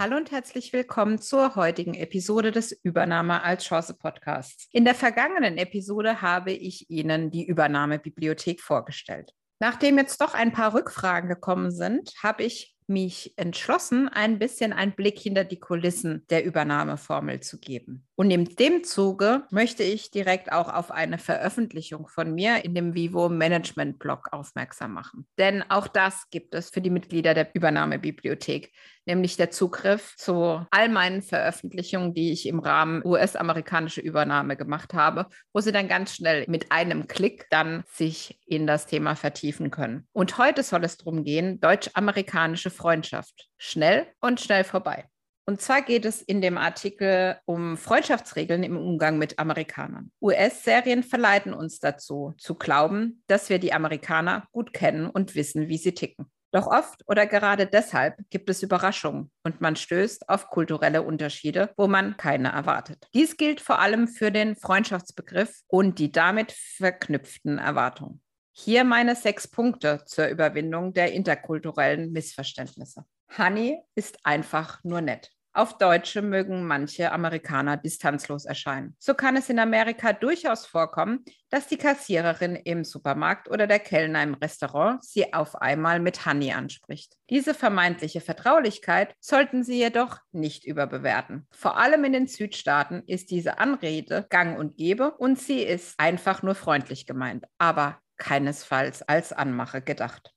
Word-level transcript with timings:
Hallo 0.00 0.16
und 0.16 0.30
herzlich 0.30 0.72
willkommen 0.72 1.20
zur 1.20 1.56
heutigen 1.56 1.92
Episode 1.92 2.52
des 2.52 2.72
Übernahme 2.72 3.42
als 3.42 3.64
Chance 3.64 3.92
Podcasts. 3.92 4.66
In 4.72 4.86
der 4.86 4.94
vergangenen 4.94 5.58
Episode 5.58 6.22
habe 6.22 6.52
ich 6.52 6.88
Ihnen 6.88 7.30
die 7.30 7.46
Übernahmebibliothek 7.46 8.62
vorgestellt. 8.62 9.34
Nachdem 9.58 9.98
jetzt 9.98 10.22
doch 10.22 10.32
ein 10.32 10.52
paar 10.52 10.72
Rückfragen 10.72 11.28
gekommen 11.28 11.70
sind, 11.70 12.14
habe 12.22 12.44
ich 12.44 12.74
mich 12.86 13.34
entschlossen, 13.36 14.08
ein 14.08 14.38
bisschen 14.38 14.72
einen 14.72 14.92
Blick 14.92 15.18
hinter 15.18 15.44
die 15.44 15.60
Kulissen 15.60 16.24
der 16.30 16.46
Übernahmeformel 16.46 17.40
zu 17.40 17.58
geben. 17.60 18.08
Und 18.20 18.30
in 18.30 18.44
dem 18.44 18.84
Zuge 18.84 19.44
möchte 19.50 19.82
ich 19.82 20.10
direkt 20.10 20.52
auch 20.52 20.68
auf 20.68 20.90
eine 20.90 21.16
Veröffentlichung 21.16 22.06
von 22.06 22.34
mir 22.34 22.66
in 22.66 22.74
dem 22.74 22.92
Vivo 22.92 23.30
Management 23.30 23.98
Blog 23.98 24.28
aufmerksam 24.30 24.92
machen. 24.92 25.26
Denn 25.38 25.64
auch 25.70 25.88
das 25.88 26.28
gibt 26.28 26.54
es 26.54 26.68
für 26.68 26.82
die 26.82 26.90
Mitglieder 26.90 27.32
der 27.32 27.54
Übernahmebibliothek, 27.54 28.72
nämlich 29.06 29.38
der 29.38 29.50
Zugriff 29.50 30.16
zu 30.18 30.66
all 30.70 30.90
meinen 30.90 31.22
Veröffentlichungen, 31.22 32.12
die 32.12 32.30
ich 32.30 32.46
im 32.46 32.58
Rahmen 32.58 33.00
US-amerikanische 33.06 34.02
Übernahme 34.02 34.54
gemacht 34.54 34.92
habe, 34.92 35.24
wo 35.54 35.60
sie 35.60 35.72
dann 35.72 35.88
ganz 35.88 36.14
schnell 36.14 36.44
mit 36.46 36.70
einem 36.72 37.06
Klick 37.08 37.46
dann 37.48 37.84
sich 37.90 38.38
in 38.44 38.66
das 38.66 38.86
Thema 38.86 39.16
vertiefen 39.16 39.70
können. 39.70 40.06
Und 40.12 40.36
heute 40.36 40.62
soll 40.62 40.84
es 40.84 40.98
darum 40.98 41.24
gehen, 41.24 41.58
deutsch-amerikanische 41.58 42.68
Freundschaft. 42.68 43.48
Schnell 43.56 44.08
und 44.20 44.42
schnell 44.42 44.64
vorbei. 44.64 45.09
Und 45.50 45.60
zwar 45.60 45.82
geht 45.82 46.04
es 46.04 46.22
in 46.22 46.40
dem 46.40 46.56
Artikel 46.56 47.36
um 47.44 47.76
Freundschaftsregeln 47.76 48.62
im 48.62 48.76
Umgang 48.76 49.18
mit 49.18 49.40
Amerikanern. 49.40 50.12
US-Serien 50.22 51.02
verleiten 51.02 51.52
uns 51.52 51.80
dazu, 51.80 52.34
zu 52.38 52.54
glauben, 52.54 53.24
dass 53.26 53.48
wir 53.48 53.58
die 53.58 53.72
Amerikaner 53.72 54.46
gut 54.52 54.72
kennen 54.72 55.10
und 55.10 55.34
wissen, 55.34 55.66
wie 55.66 55.76
sie 55.76 55.92
ticken. 55.92 56.30
Doch 56.52 56.68
oft 56.68 57.02
oder 57.08 57.26
gerade 57.26 57.66
deshalb 57.66 58.14
gibt 58.30 58.48
es 58.48 58.62
Überraschungen 58.62 59.32
und 59.42 59.60
man 59.60 59.74
stößt 59.74 60.28
auf 60.28 60.50
kulturelle 60.50 61.02
Unterschiede, 61.02 61.70
wo 61.76 61.88
man 61.88 62.16
keine 62.16 62.50
erwartet. 62.50 63.08
Dies 63.12 63.36
gilt 63.36 63.60
vor 63.60 63.80
allem 63.80 64.06
für 64.06 64.30
den 64.30 64.54
Freundschaftsbegriff 64.54 65.62
und 65.66 65.98
die 65.98 66.12
damit 66.12 66.52
verknüpften 66.52 67.58
Erwartungen. 67.58 68.22
Hier 68.52 68.84
meine 68.84 69.16
sechs 69.16 69.48
Punkte 69.48 70.04
zur 70.06 70.28
Überwindung 70.28 70.92
der 70.92 71.10
interkulturellen 71.12 72.12
Missverständnisse. 72.12 73.04
Honey 73.36 73.80
ist 73.96 74.24
einfach 74.24 74.82
nur 74.84 75.00
nett. 75.00 75.32
Auf 75.60 75.76
Deutsche 75.76 76.22
mögen 76.22 76.66
manche 76.66 77.12
Amerikaner 77.12 77.76
distanzlos 77.76 78.46
erscheinen. 78.46 78.96
So 78.98 79.12
kann 79.12 79.36
es 79.36 79.50
in 79.50 79.58
Amerika 79.58 80.14
durchaus 80.14 80.64
vorkommen, 80.64 81.22
dass 81.50 81.66
die 81.66 81.76
Kassiererin 81.76 82.56
im 82.56 82.82
Supermarkt 82.82 83.50
oder 83.50 83.66
der 83.66 83.78
Kellner 83.78 84.22
im 84.22 84.32
Restaurant 84.32 85.04
sie 85.04 85.34
auf 85.34 85.56
einmal 85.56 86.00
mit 86.00 86.24
Honey 86.24 86.54
anspricht. 86.54 87.18
Diese 87.28 87.52
vermeintliche 87.52 88.22
Vertraulichkeit 88.22 89.14
sollten 89.20 89.62
Sie 89.62 89.76
jedoch 89.76 90.16
nicht 90.32 90.64
überbewerten. 90.64 91.46
Vor 91.50 91.76
allem 91.76 92.04
in 92.04 92.14
den 92.14 92.26
Südstaaten 92.26 93.02
ist 93.06 93.30
diese 93.30 93.58
Anrede 93.58 94.24
gang 94.30 94.58
und 94.58 94.78
gäbe 94.78 95.10
und 95.10 95.38
sie 95.38 95.62
ist 95.62 96.00
einfach 96.00 96.42
nur 96.42 96.54
freundlich 96.54 97.04
gemeint, 97.04 97.44
aber 97.58 97.98
keinesfalls 98.16 99.02
als 99.02 99.34
Anmache 99.34 99.82
gedacht. 99.82 100.32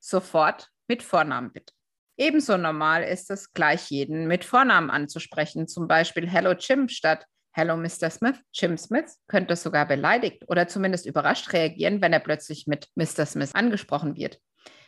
Sofort 0.00 0.70
mit 0.88 1.02
Vornamen 1.02 1.52
bitte. 1.52 1.73
Ebenso 2.16 2.56
normal 2.56 3.02
ist 3.02 3.30
es, 3.30 3.52
gleich 3.52 3.90
jeden 3.90 4.26
mit 4.26 4.44
Vornamen 4.44 4.90
anzusprechen, 4.90 5.66
zum 5.66 5.88
Beispiel 5.88 6.28
Hello 6.28 6.52
Jim 6.52 6.88
statt 6.88 7.26
Hello 7.52 7.76
Mr. 7.76 8.10
Smith. 8.10 8.40
Jim 8.52 8.76
Smith 8.76 9.16
könnte 9.28 9.56
sogar 9.56 9.86
beleidigt 9.86 10.44
oder 10.48 10.66
zumindest 10.68 11.06
überrascht 11.06 11.52
reagieren, 11.52 12.00
wenn 12.00 12.12
er 12.12 12.20
plötzlich 12.20 12.66
mit 12.66 12.88
Mr. 12.96 13.26
Smith 13.26 13.54
angesprochen 13.54 14.16
wird. 14.16 14.40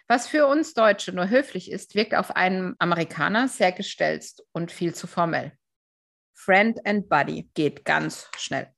Was 0.09 0.29
für 0.29 0.47
uns 0.47 0.75
Deutsche 0.75 1.13
nur 1.13 1.29
höflich 1.29 1.71
ist, 1.71 1.95
wirkt 1.95 2.15
auf 2.15 2.35
einen 2.35 2.75
Amerikaner 2.79 3.49
sehr 3.49 3.73
gestelzt 3.73 4.45
und 4.53 4.71
viel 4.71 4.95
zu 4.95 5.07
formell. 5.07 5.53
Friend 6.35 6.85
and 6.87 7.09
Buddy 7.09 7.51
geht 7.55 7.85
ganz 7.85 8.29
schnell. 8.37 8.69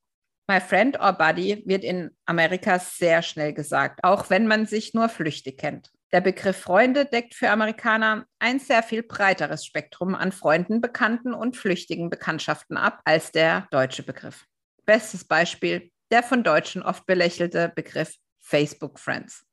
My 0.50 0.60
friend 0.60 0.98
or 0.98 1.12
buddy 1.12 1.62
wird 1.66 1.84
in 1.84 2.16
Amerika 2.24 2.78
sehr 2.78 3.20
schnell 3.20 3.52
gesagt, 3.52 4.00
auch 4.02 4.30
wenn 4.30 4.46
man 4.46 4.64
sich 4.64 4.94
nur 4.94 5.10
flüchtig 5.10 5.58
kennt. 5.58 5.90
Der 6.12 6.22
Begriff 6.22 6.56
Freunde 6.56 7.04
deckt 7.04 7.34
für 7.34 7.50
Amerikaner 7.50 8.24
ein 8.38 8.60
sehr 8.60 8.82
viel 8.82 9.02
breiteres 9.02 9.66
Spektrum 9.66 10.14
an 10.14 10.32
Freunden, 10.32 10.80
Bekannten 10.80 11.34
und 11.34 11.56
flüchtigen 11.56 12.08
Bekanntschaften 12.08 12.78
ab 12.78 13.00
als 13.04 13.30
der 13.30 13.68
deutsche 13.70 14.02
Begriff. 14.02 14.46
Bestes 14.86 15.24
Beispiel 15.24 15.90
der 16.10 16.22
von 16.22 16.42
Deutschen 16.42 16.82
oft 16.82 17.04
belächelte 17.04 17.70
Begriff 17.74 18.14
Facebook 18.38 18.98
Friends. 18.98 19.44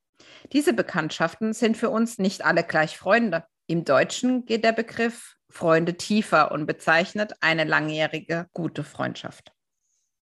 Diese 0.53 0.73
Bekanntschaften 0.73 1.51
sind 1.51 1.75
für 1.75 1.89
uns 1.89 2.17
nicht 2.19 2.45
alle 2.45 2.63
gleich 2.63 2.97
Freunde. 2.97 3.43
Im 3.67 3.83
Deutschen 3.83 4.45
geht 4.45 4.63
der 4.63 4.71
Begriff 4.71 5.35
Freunde 5.49 5.95
tiefer 5.95 6.53
und 6.53 6.65
bezeichnet 6.65 7.33
eine 7.41 7.65
langjährige 7.65 8.47
gute 8.53 8.85
Freundschaft. 8.85 9.51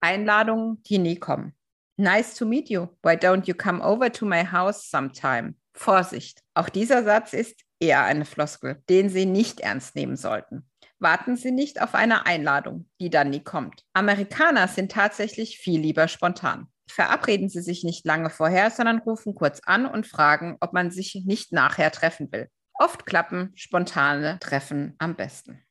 Einladungen, 0.02 0.82
die 0.84 0.98
nie 0.98 1.18
kommen. 1.18 1.56
Nice 1.98 2.36
to 2.36 2.46
meet 2.46 2.70
you. 2.70 2.88
Why 3.04 3.16
don't 3.16 3.48
you 3.48 3.54
come 3.54 3.82
over 3.84 4.12
to 4.12 4.26
my 4.26 4.44
house 4.44 4.90
sometime? 4.90 5.56
Vorsicht, 5.76 6.40
auch 6.56 6.70
dieser 6.70 7.04
Satz 7.04 7.34
ist 7.34 7.62
eher 7.80 8.04
eine 8.04 8.26
Floskel, 8.26 8.82
den 8.90 9.10
Sie 9.10 9.26
nicht 9.26 9.60
ernst 9.60 9.96
nehmen 9.96 10.16
sollten. 10.16 10.68
Warten 11.00 11.36
Sie 11.36 11.52
nicht 11.52 11.82
auf 11.82 11.94
eine 11.94 12.26
Einladung, 12.26 12.90
die 13.00 13.10
dann 13.10 13.30
nie 13.30 13.44
kommt. 13.44 13.84
Amerikaner 13.94 14.68
sind 14.68 14.92
tatsächlich 14.92 15.60
viel 15.60 15.82
lieber 15.82 16.08
spontan. 16.08 16.68
Verabreden 16.90 17.50
Sie 17.50 17.62
sich 17.62 17.84
nicht 17.84 18.06
lange 18.06 18.30
vorher, 18.30 18.72
sondern 18.72 19.00
rufen 19.00 19.36
kurz 19.36 19.60
an 19.66 19.86
und 19.86 20.08
fragen, 20.08 20.58
ob 20.62 20.74
man 20.74 20.92
sich 20.92 21.22
nicht 21.26 21.52
nachher 21.52 21.92
treffen 21.92 22.32
will. 22.32 22.50
Oft 22.74 23.06
klappen 23.06 23.52
spontane 23.56 24.40
Treffen 24.40 24.96
am 24.98 25.16
besten. 25.16 25.64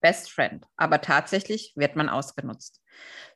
Best 0.00 0.30
Friend, 0.30 0.64
aber 0.76 1.00
tatsächlich 1.00 1.72
wird 1.76 1.96
man 1.96 2.08
ausgenutzt. 2.08 2.80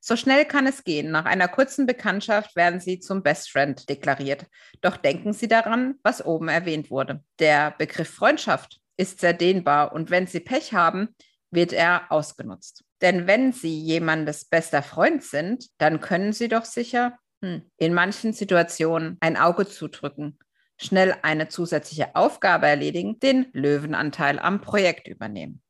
So 0.01 0.17
schnell 0.17 0.45
kann 0.45 0.67
es 0.67 0.85
gehen. 0.85 1.11
Nach 1.11 1.25
einer 1.25 1.49
kurzen 1.49 1.87
Bekanntschaft 1.87 2.57
werden 2.57 2.81
Sie 2.81 3.01
zum 3.01 3.23
Best 3.23 3.51
Friend 3.51 3.89
deklariert. 3.89 4.47
Doch 4.81 4.97
denken 4.97 5.33
Sie 5.33 5.49
daran, 5.49 5.97
was 6.03 6.25
oben 6.25 6.49
erwähnt 6.49 6.91
wurde. 6.91 7.23
Der 7.39 7.73
Begriff 7.73 8.11
Freundschaft 8.11 8.81
ist 8.97 9.21
sehr 9.21 9.33
dehnbar 9.33 9.93
und 9.93 10.11
wenn 10.11 10.27
Sie 10.27 10.41
Pech 10.41 10.73
haben, 10.73 11.15
wird 11.51 11.73
er 11.73 12.11
ausgenutzt. 12.11 12.85
Denn 13.01 13.27
wenn 13.27 13.53
Sie 13.53 13.79
jemandes 13.79 14.45
bester 14.45 14.83
Freund 14.83 15.23
sind, 15.23 15.67
dann 15.79 16.01
können 16.01 16.33
Sie 16.33 16.49
doch 16.49 16.65
sicher 16.65 17.19
hm, 17.43 17.63
in 17.77 17.95
manchen 17.95 18.33
Situationen 18.33 19.17
ein 19.21 19.37
Auge 19.37 19.67
zudrücken, 19.67 20.39
schnell 20.77 21.17
eine 21.23 21.49
zusätzliche 21.49 22.15
Aufgabe 22.15 22.67
erledigen, 22.67 23.19
den 23.21 23.47
Löwenanteil 23.53 24.39
am 24.39 24.61
Projekt 24.61 25.09
übernehmen. 25.09 25.63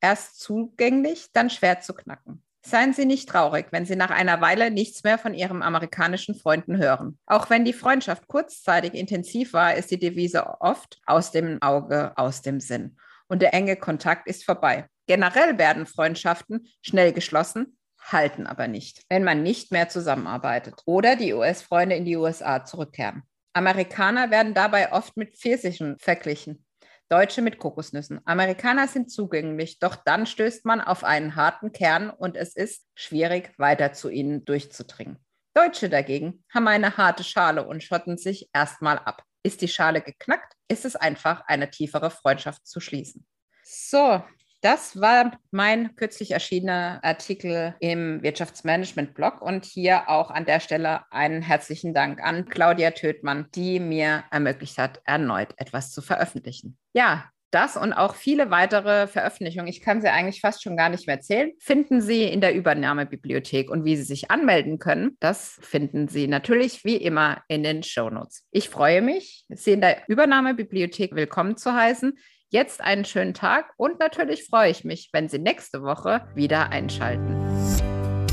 Erst 0.00 0.40
zugänglich, 0.40 1.28
dann 1.32 1.50
schwer 1.50 1.80
zu 1.80 1.94
knacken. 1.94 2.42
Seien 2.64 2.92
Sie 2.92 3.06
nicht 3.06 3.28
traurig, 3.28 3.68
wenn 3.70 3.86
Sie 3.86 3.96
nach 3.96 4.10
einer 4.10 4.40
Weile 4.40 4.70
nichts 4.70 5.02
mehr 5.04 5.16
von 5.16 5.32
Ihrem 5.32 5.62
amerikanischen 5.62 6.34
Freunden 6.34 6.76
hören. 6.76 7.18
Auch 7.26 7.50
wenn 7.50 7.64
die 7.64 7.72
Freundschaft 7.72 8.28
kurzzeitig 8.28 8.94
intensiv 8.94 9.52
war, 9.52 9.74
ist 9.74 9.90
die 9.90 9.98
Devise 9.98 10.60
oft 10.60 11.00
aus 11.06 11.30
dem 11.30 11.62
Auge, 11.62 12.12
aus 12.16 12.42
dem 12.42 12.60
Sinn. 12.60 12.96
Und 13.28 13.42
der 13.42 13.54
enge 13.54 13.76
Kontakt 13.76 14.28
ist 14.28 14.44
vorbei. 14.44 14.86
Generell 15.06 15.56
werden 15.56 15.86
Freundschaften 15.86 16.68
schnell 16.82 17.12
geschlossen, 17.12 17.78
halten 17.98 18.46
aber 18.46 18.68
nicht, 18.68 19.02
wenn 19.08 19.24
man 19.24 19.42
nicht 19.42 19.72
mehr 19.72 19.88
zusammenarbeitet 19.88 20.82
oder 20.84 21.16
die 21.16 21.32
US-Freunde 21.32 21.96
in 21.96 22.04
die 22.04 22.16
USA 22.16 22.64
zurückkehren. 22.64 23.22
Amerikaner 23.54 24.30
werden 24.30 24.54
dabei 24.54 24.92
oft 24.92 25.16
mit 25.16 25.36
Pfirsichen 25.36 25.96
verglichen. 25.98 26.64
Deutsche 27.08 27.40
mit 27.40 27.58
Kokosnüssen. 27.58 28.20
Amerikaner 28.26 28.86
sind 28.86 29.10
zugänglich, 29.10 29.78
doch 29.78 29.96
dann 29.96 30.26
stößt 30.26 30.66
man 30.66 30.80
auf 30.82 31.04
einen 31.04 31.36
harten 31.36 31.72
Kern 31.72 32.10
und 32.10 32.36
es 32.36 32.54
ist 32.54 32.86
schwierig, 32.94 33.52
weiter 33.58 33.94
zu 33.94 34.10
ihnen 34.10 34.44
durchzudringen. 34.44 35.18
Deutsche 35.54 35.88
dagegen 35.88 36.44
haben 36.52 36.68
eine 36.68 36.98
harte 36.98 37.24
Schale 37.24 37.66
und 37.66 37.82
schotten 37.82 38.18
sich 38.18 38.50
erstmal 38.52 38.98
ab. 38.98 39.22
Ist 39.42 39.62
die 39.62 39.68
Schale 39.68 40.02
geknackt, 40.02 40.52
ist 40.68 40.84
es 40.84 40.96
einfach, 40.96 41.42
eine 41.46 41.70
tiefere 41.70 42.10
Freundschaft 42.10 42.66
zu 42.66 42.78
schließen. 42.78 43.26
So, 43.64 44.22
das 44.60 45.00
war 45.00 45.38
mein 45.50 45.94
kürzlich 45.96 46.32
erschienener 46.32 47.00
Artikel 47.02 47.74
im 47.80 48.22
Wirtschaftsmanagement-Blog 48.22 49.40
und 49.40 49.64
hier 49.64 50.08
auch 50.08 50.30
an 50.30 50.44
der 50.46 50.60
Stelle 50.60 51.02
einen 51.10 51.42
herzlichen 51.42 51.94
Dank 51.94 52.22
an 52.22 52.46
Claudia 52.46 52.90
Tödmann, 52.90 53.46
die 53.54 53.80
mir 53.80 54.24
ermöglicht 54.30 54.78
hat, 54.78 55.00
erneut 55.04 55.54
etwas 55.56 55.92
zu 55.92 56.02
veröffentlichen. 56.02 56.76
Ja, 56.92 57.30
Das 57.50 57.78
und 57.78 57.94
auch 57.94 58.14
viele 58.14 58.50
weitere 58.50 59.06
Veröffentlichungen, 59.06 59.68
ich 59.68 59.80
kann 59.80 60.02
sie 60.02 60.08
eigentlich 60.08 60.42
fast 60.42 60.62
schon 60.62 60.76
gar 60.76 60.90
nicht 60.90 61.06
mehr 61.06 61.16
erzählen, 61.16 61.52
finden 61.58 62.02
Sie 62.02 62.24
in 62.24 62.42
der 62.42 62.54
Übernahmebibliothek. 62.54 63.70
Und 63.70 63.86
wie 63.86 63.96
Sie 63.96 64.02
sich 64.02 64.30
anmelden 64.30 64.78
können, 64.78 65.16
das 65.18 65.58
finden 65.62 66.08
Sie 66.08 66.26
natürlich 66.26 66.84
wie 66.84 66.96
immer 66.96 67.42
in 67.48 67.62
den 67.62 67.82
Shownotes. 67.82 68.44
Ich 68.50 68.68
freue 68.68 69.00
mich, 69.00 69.46
Sie 69.48 69.72
in 69.72 69.80
der 69.80 70.06
Übernahmebibliothek 70.08 71.14
willkommen 71.14 71.56
zu 71.56 71.72
heißen. 71.72 72.18
Jetzt 72.50 72.80
einen 72.80 73.04
schönen 73.04 73.34
Tag 73.34 73.74
und 73.76 74.00
natürlich 74.00 74.46
freue 74.46 74.70
ich 74.70 74.82
mich, 74.82 75.10
wenn 75.12 75.28
Sie 75.28 75.38
nächste 75.38 75.82
Woche 75.82 76.22
wieder 76.34 76.70
einschalten. 76.70 77.36